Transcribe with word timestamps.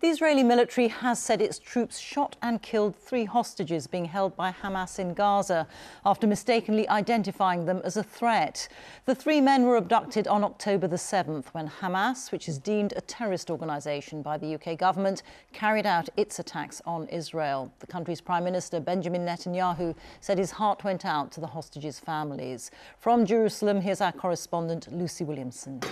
The 0.00 0.08
Israeli 0.08 0.42
military 0.42 0.88
has 0.88 1.18
said 1.18 1.42
its 1.42 1.58
troops 1.58 1.98
shot 1.98 2.34
and 2.40 2.62
killed 2.62 2.96
three 2.96 3.26
hostages 3.26 3.86
being 3.86 4.06
held 4.06 4.34
by 4.34 4.50
Hamas 4.50 4.98
in 4.98 5.12
Gaza 5.12 5.66
after 6.06 6.26
mistakenly 6.26 6.88
identifying 6.88 7.66
them 7.66 7.82
as 7.84 7.98
a 7.98 8.02
threat. 8.02 8.66
The 9.04 9.14
three 9.14 9.42
men 9.42 9.64
were 9.64 9.76
abducted 9.76 10.26
on 10.26 10.42
October 10.42 10.88
the 10.88 10.96
7th 10.96 11.48
when 11.48 11.68
Hamas, 11.68 12.32
which 12.32 12.48
is 12.48 12.56
deemed 12.56 12.94
a 12.96 13.02
terrorist 13.02 13.50
organisation 13.50 14.22
by 14.22 14.38
the 14.38 14.54
UK 14.54 14.78
government, 14.78 15.22
carried 15.52 15.84
out 15.84 16.08
its 16.16 16.38
attacks 16.38 16.80
on 16.86 17.06
Israel. 17.08 17.70
The 17.80 17.86
country's 17.86 18.22
Prime 18.22 18.44
Minister 18.44 18.80
Benjamin 18.80 19.26
Netanyahu 19.26 19.94
said 20.22 20.38
his 20.38 20.52
heart 20.52 20.82
went 20.82 21.04
out 21.04 21.30
to 21.32 21.40
the 21.40 21.46
hostages' 21.48 22.00
families. 22.00 22.70
From 22.98 23.26
Jerusalem, 23.26 23.82
here's 23.82 24.00
our 24.00 24.12
correspondent 24.12 24.90
Lucy 24.90 25.24
Williamson. 25.24 25.82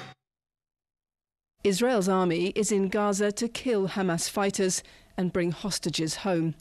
Israel's 1.64 2.09
army 2.09 2.52
is 2.54 2.70
in 2.70 2.88
Gaza 2.88 3.32
to 3.32 3.48
kill 3.48 3.88
Hamas 3.88 4.30
fighters 4.30 4.84
and 5.16 5.32
bring 5.32 5.51
hostages 5.51 6.16
home. 6.16 6.55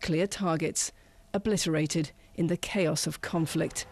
Clear 0.00 0.26
targets, 0.26 0.92
obliterated 1.34 2.12
in 2.36 2.46
the 2.46 2.56
chaos 2.56 3.06
of 3.06 3.20
conflict. 3.20 3.84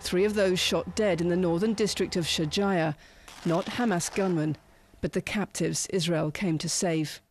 Three 0.00 0.26
of 0.26 0.34
those 0.34 0.60
shot 0.60 0.94
dead 0.94 1.22
in 1.22 1.28
the 1.28 1.36
northern 1.36 1.72
district 1.72 2.16
of 2.16 2.26
Shejaiya, 2.26 2.96
not 3.46 3.64
Hamas 3.64 4.14
gunmen, 4.14 4.58
but 5.00 5.14
the 5.14 5.22
captives 5.22 5.86
Israel 5.86 6.30
came 6.30 6.58
to 6.58 6.68
save. 6.68 7.22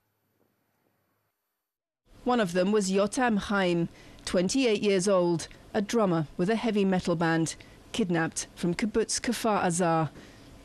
One 2.24 2.40
of 2.40 2.54
them 2.54 2.72
was 2.72 2.92
Yotam 2.92 3.38
Haim, 3.38 3.88
28 4.26 4.82
years 4.82 5.08
old, 5.08 5.48
a 5.76 5.82
drummer 5.82 6.26
with 6.38 6.50
a 6.50 6.56
heavy 6.56 6.86
metal 6.86 7.16
band, 7.16 7.56
kidnapped 7.92 8.48
from 8.56 8.74
kibbutz 8.74 9.22
Kfar 9.22 9.62
Aza, 9.64 10.10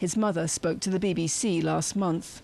his 0.03 0.17
mother 0.17 0.49
spoke 0.49 0.81
to 0.81 0.91
the 0.91 0.99
BBC 0.99 1.63
last 1.63 1.95
month. 1.95 2.43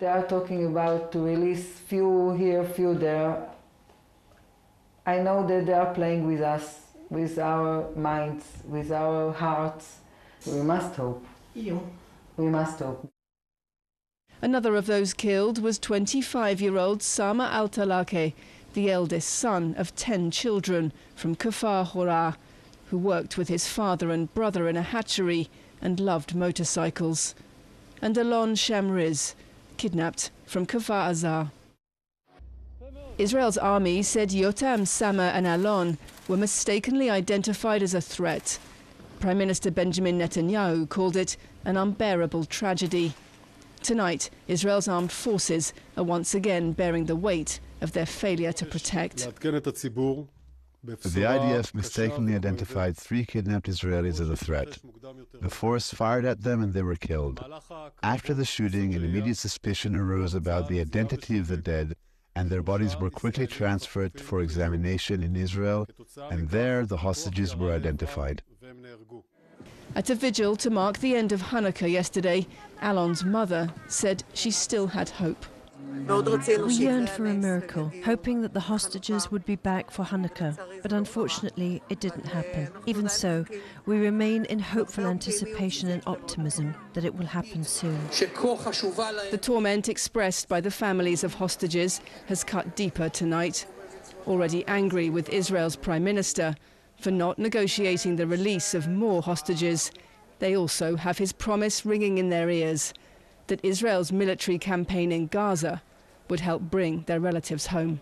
They 0.00 0.06
are 0.08 0.26
talking 0.26 0.66
about 0.66 1.12
to 1.12 1.20
release 1.20 1.64
few 1.64 2.32
here, 2.32 2.64
few 2.64 2.94
there. 2.94 3.48
I 5.06 5.20
know 5.20 5.46
that 5.46 5.66
they 5.66 5.72
are 5.72 5.94
playing 5.94 6.26
with 6.26 6.40
us, 6.40 6.80
with 7.08 7.38
our 7.38 7.88
minds, 7.94 8.44
with 8.64 8.90
our 8.90 9.32
hearts. 9.32 9.98
We 10.44 10.60
must 10.60 10.96
hope. 10.96 11.24
You. 11.54 11.88
We 12.36 12.46
must 12.46 12.80
hope. 12.80 13.08
Another 14.42 14.74
of 14.74 14.86
those 14.86 15.14
killed 15.14 15.62
was 15.62 15.78
25-year-old 15.78 17.00
Samer 17.00 17.48
El-Talalqa, 17.52 18.34
the 18.74 18.90
eldest 18.90 19.28
son 19.28 19.76
of 19.78 19.94
10 19.94 20.32
children 20.32 20.92
from 21.14 21.36
Kfar 21.36 21.86
Hora, 21.86 22.36
who 22.86 22.98
worked 22.98 23.38
with 23.38 23.46
his 23.46 23.68
father 23.68 24.10
and 24.10 24.34
brother 24.34 24.66
in 24.66 24.76
a 24.76 24.82
hatchery 24.82 25.48
and 25.80 26.00
loved 26.00 26.34
motorcycles. 26.34 27.34
And 28.00 28.16
Alon 28.16 28.54
Shamriz, 28.54 29.34
kidnapped 29.76 30.30
from 30.46 30.66
Kfar 30.66 31.10
Aza. 31.10 31.50
Israel's 33.18 33.58
army 33.58 34.02
said 34.02 34.30
Yotam, 34.30 34.86
Samer 34.86 35.22
and 35.22 35.46
Alon 35.46 35.98
were 36.28 36.36
mistakenly 36.36 37.10
identified 37.10 37.82
as 37.82 37.94
a 37.94 38.00
threat. 38.00 38.58
Prime 39.18 39.38
Minister 39.38 39.72
Benjamin 39.72 40.18
Netanyahu 40.18 40.88
called 40.88 41.16
it 41.16 41.36
an 41.64 41.76
unbearable 41.76 42.44
tragedy. 42.44 43.14
Tonight, 43.82 44.30
Israel's 44.46 44.86
armed 44.86 45.10
forces 45.10 45.72
are 45.96 46.04
once 46.04 46.34
again 46.34 46.72
bearing 46.72 47.06
the 47.06 47.16
weight 47.16 47.58
of 47.80 47.92
their 47.92 48.06
failure 48.06 48.52
to 48.52 48.64
protect. 48.66 49.26
The 50.84 51.22
IDF 51.22 51.74
mistakenly 51.74 52.34
identified 52.34 52.96
three 52.96 53.24
kidnapped 53.24 53.68
Israelis 53.68 54.20
as 54.20 54.30
a 54.30 54.36
threat. 54.36 54.78
The 55.40 55.50
force 55.50 55.92
fired 55.92 56.24
at 56.24 56.42
them 56.42 56.62
and 56.62 56.72
they 56.72 56.82
were 56.82 56.94
killed. 56.94 57.44
After 58.02 58.32
the 58.32 58.44
shooting, 58.44 58.94
an 58.94 59.04
immediate 59.04 59.38
suspicion 59.38 59.96
arose 59.96 60.34
about 60.34 60.68
the 60.68 60.80
identity 60.80 61.38
of 61.38 61.48
the 61.48 61.56
dead, 61.56 61.96
and 62.36 62.48
their 62.48 62.62
bodies 62.62 62.96
were 62.96 63.10
quickly 63.10 63.48
transferred 63.48 64.20
for 64.20 64.40
examination 64.40 65.22
in 65.22 65.34
Israel, 65.34 65.88
and 66.30 66.48
there 66.50 66.86
the 66.86 66.98
hostages 66.98 67.56
were 67.56 67.72
identified. 67.72 68.42
At 69.96 70.10
a 70.10 70.14
vigil 70.14 70.54
to 70.56 70.70
mark 70.70 70.98
the 70.98 71.16
end 71.16 71.32
of 71.32 71.42
Hanukkah 71.42 71.90
yesterday, 71.90 72.46
Alon's 72.80 73.24
mother 73.24 73.72
said 73.88 74.22
she 74.32 74.52
still 74.52 74.86
had 74.86 75.08
hope. 75.08 75.44
We 76.08 76.72
yearned 76.74 77.10
for 77.10 77.26
a 77.26 77.34
miracle, 77.34 77.92
hoping 78.04 78.40
that 78.40 78.54
the 78.54 78.60
hostages 78.60 79.30
would 79.30 79.44
be 79.44 79.56
back 79.56 79.90
for 79.90 80.04
Hanukkah, 80.04 80.58
but 80.82 80.92
unfortunately 80.92 81.82
it 81.88 82.00
didn't 82.00 82.26
happen. 82.26 82.68
Even 82.86 83.08
so, 83.08 83.44
we 83.84 83.98
remain 83.98 84.46
in 84.46 84.58
hopeful 84.58 85.06
anticipation 85.06 85.90
and 85.90 86.02
optimism 86.06 86.74
that 86.94 87.04
it 87.04 87.14
will 87.14 87.26
happen 87.26 87.62
soon. 87.62 87.98
The 88.08 89.38
torment 89.40 89.88
expressed 89.88 90.48
by 90.48 90.60
the 90.60 90.70
families 90.70 91.24
of 91.24 91.34
hostages 91.34 92.00
has 92.26 92.42
cut 92.42 92.74
deeper 92.74 93.08
tonight. 93.08 93.66
Already 94.26 94.66
angry 94.66 95.10
with 95.10 95.28
Israel's 95.28 95.76
Prime 95.76 96.04
Minister 96.04 96.56
for 96.98 97.10
not 97.10 97.38
negotiating 97.38 98.16
the 98.16 98.26
release 98.26 98.74
of 98.74 98.88
more 98.88 99.22
hostages, 99.22 99.90
they 100.38 100.56
also 100.56 100.96
have 100.96 101.18
his 101.18 101.32
promise 101.32 101.84
ringing 101.84 102.18
in 102.18 102.30
their 102.30 102.48
ears 102.50 102.94
that 103.48 103.64
Israel's 103.64 104.12
military 104.12 104.58
campaign 104.58 105.12
in 105.12 105.26
Gaza 105.26 105.82
would 106.28 106.40
help 106.40 106.62
bring 106.62 107.02
their 107.02 107.20
relatives 107.20 107.66
home. 107.66 108.00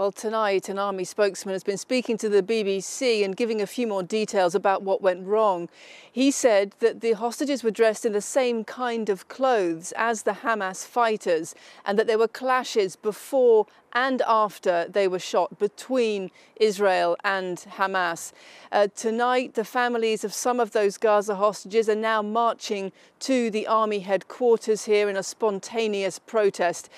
Well, 0.00 0.12
tonight, 0.12 0.70
an 0.70 0.78
army 0.78 1.04
spokesman 1.04 1.52
has 1.52 1.62
been 1.62 1.76
speaking 1.76 2.16
to 2.16 2.30
the 2.30 2.42
BBC 2.42 3.22
and 3.22 3.36
giving 3.36 3.60
a 3.60 3.66
few 3.66 3.86
more 3.86 4.02
details 4.02 4.54
about 4.54 4.80
what 4.80 5.02
went 5.02 5.26
wrong. 5.26 5.68
He 6.10 6.30
said 6.30 6.74
that 6.78 7.02
the 7.02 7.12
hostages 7.12 7.62
were 7.62 7.70
dressed 7.70 8.06
in 8.06 8.14
the 8.14 8.22
same 8.22 8.64
kind 8.64 9.10
of 9.10 9.28
clothes 9.28 9.92
as 9.98 10.22
the 10.22 10.32
Hamas 10.32 10.86
fighters 10.86 11.54
and 11.84 11.98
that 11.98 12.06
there 12.06 12.16
were 12.16 12.28
clashes 12.28 12.96
before 12.96 13.66
and 13.92 14.22
after 14.26 14.86
they 14.88 15.06
were 15.06 15.18
shot 15.18 15.58
between 15.58 16.30
Israel 16.56 17.14
and 17.22 17.58
Hamas. 17.58 18.32
Uh, 18.72 18.86
tonight, 18.96 19.52
the 19.52 19.66
families 19.66 20.24
of 20.24 20.32
some 20.32 20.60
of 20.60 20.70
those 20.70 20.96
Gaza 20.96 21.34
hostages 21.34 21.90
are 21.90 21.94
now 21.94 22.22
marching 22.22 22.90
to 23.18 23.50
the 23.50 23.66
army 23.66 23.98
headquarters 23.98 24.86
here 24.86 25.10
in 25.10 25.16
a 25.18 25.22
spontaneous 25.22 26.18
protest. 26.18 26.88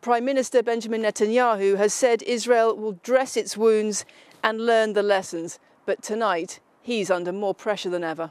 Prime 0.00 0.24
Minister 0.24 0.62
Benjamin 0.62 1.02
Netanyahu 1.02 1.76
has 1.76 1.92
said 1.92 2.22
Israel 2.22 2.76
will 2.76 2.98
dress 3.02 3.36
its 3.36 3.56
wounds 3.56 4.04
and 4.42 4.64
learn 4.64 4.92
the 4.92 5.02
lessons. 5.02 5.58
But 5.84 6.02
tonight, 6.02 6.60
he's 6.80 7.10
under 7.10 7.32
more 7.32 7.54
pressure 7.54 7.90
than 7.90 8.04
ever. 8.04 8.30